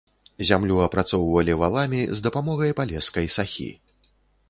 [0.49, 3.73] Зямлю апрацоўвалі валамі з дапамогай палескай сахі.